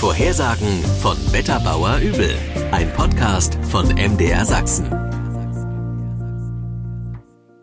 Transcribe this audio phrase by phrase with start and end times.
[0.00, 2.34] Vorhersagen von Wetterbauer Übel.
[2.70, 4.86] Ein Podcast von MDR Sachsen.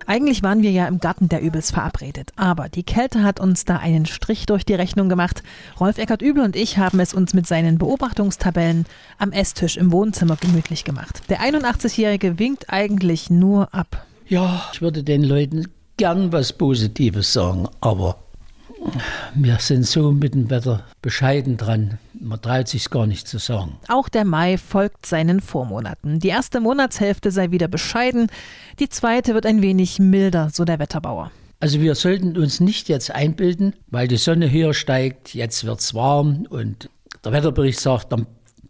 [0.06, 3.78] Eigentlich waren wir ja im Garten der Übels verabredet, aber die Kälte hat uns da
[3.78, 5.42] einen Strich durch die Rechnung gemacht.
[5.80, 8.86] Rolf Eckert Übel und ich haben es uns mit seinen Beobachtungstabellen
[9.18, 11.24] am Esstisch im Wohnzimmer gemütlich gemacht.
[11.30, 14.06] Der 81-Jährige winkt eigentlich nur ab.
[14.28, 18.27] Ja, ich würde den Leuten gern was Positives sagen, aber
[19.36, 21.98] wir sind so mit dem Wetter bescheiden dran.
[22.20, 23.78] Man traut sich gar nicht zu sagen.
[23.88, 26.20] Auch der Mai folgt seinen Vormonaten.
[26.20, 28.28] Die erste Monatshälfte sei wieder bescheiden,
[28.80, 31.32] die zweite wird ein wenig milder, so der Wetterbauer.
[31.60, 35.94] Also wir sollten uns nicht jetzt einbilden, weil die Sonne höher steigt, jetzt wird es
[35.94, 36.90] warm und
[37.26, 38.14] der Wetterbericht sagt,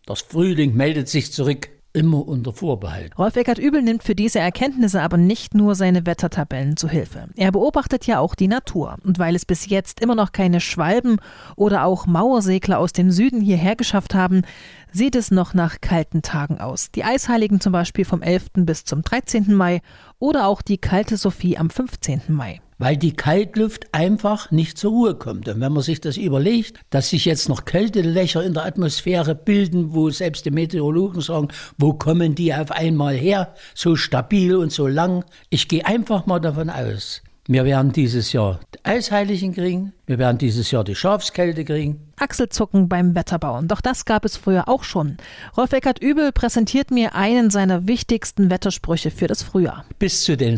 [0.05, 3.17] das Frühling meldet sich zurück immer unter Vorbehalt.
[3.17, 7.27] Rolf Eckert Übel nimmt für diese Erkenntnisse aber nicht nur seine Wettertabellen zu Hilfe.
[7.35, 8.97] Er beobachtet ja auch die Natur.
[9.03, 11.17] Und weil es bis jetzt immer noch keine Schwalben
[11.55, 14.43] oder auch Mauersegler aus dem Süden hierher geschafft haben,
[14.91, 16.91] sieht es noch nach kalten Tagen aus.
[16.91, 18.45] Die Eisheiligen zum Beispiel vom 11.
[18.57, 19.53] bis zum 13.
[19.53, 19.81] Mai
[20.19, 22.21] oder auch die kalte Sophie am 15.
[22.29, 25.47] Mai weil die Kaltluft einfach nicht zur Ruhe kommt.
[25.47, 29.93] Und wenn man sich das überlegt, dass sich jetzt noch Kältelöcher in der Atmosphäre bilden,
[29.93, 34.87] wo selbst die Meteorologen sagen, wo kommen die auf einmal her, so stabil und so
[34.87, 35.25] lang.
[35.49, 40.71] Ich gehe einfach mal davon aus, wir werden dieses Jahr Eisheiligen kriegen, wir werden dieses
[40.71, 41.99] Jahr die Schafskälte kriegen.
[42.17, 45.17] Achselzucken beim Wetterbauen, doch das gab es früher auch schon.
[45.57, 49.85] Rolf Eckert Übel präsentiert mir einen seiner wichtigsten Wettersprüche für das Frühjahr.
[49.99, 50.57] Bis zu den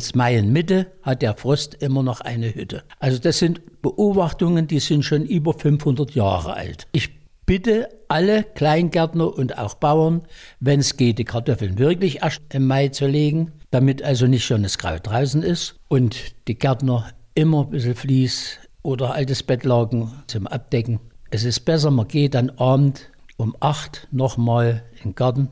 [0.52, 2.84] Mitte hat der Frost immer noch eine Hütte.
[3.00, 6.88] Also das sind Beobachtungen, die sind schon über 500 Jahre alt.
[6.92, 7.19] Ich
[7.50, 10.22] bitte alle Kleingärtner und auch Bauern,
[10.60, 14.64] wenn es geht, die Kartoffeln wirklich erst im Mai zu legen damit also nicht schon
[14.64, 20.48] das Kraut draußen ist und die Gärtner immer ein bisschen Vlies oder altes Bettlaken zum
[20.48, 21.00] Abdecken.
[21.30, 25.50] Es ist besser, man geht dann Abend um acht nochmal in den Garten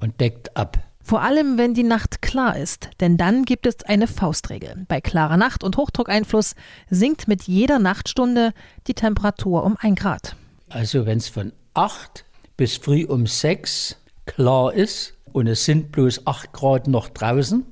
[0.00, 0.78] und deckt ab.
[1.00, 4.84] Vor allem, wenn die Nacht klar ist, denn dann gibt es eine Faustregel.
[4.88, 6.54] Bei klarer Nacht und Hochdruckeinfluss
[6.90, 8.52] sinkt mit jeder Nachtstunde
[8.88, 10.36] die Temperatur um ein Grad.
[10.68, 12.24] Also wenn es von acht
[12.56, 13.96] bis früh um sechs
[14.26, 17.64] klar ist, und es sind bloß 8 Grad noch draußen,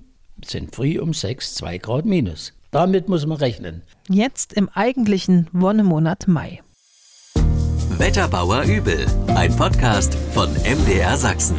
[0.45, 2.53] sind früh um 6 2 Grad minus.
[2.71, 3.83] Damit muss man rechnen.
[4.09, 6.62] Jetzt im eigentlichen Wonnemonat Mai.
[7.99, 11.57] Wetterbauer Übel, ein Podcast von MDR Sachsen.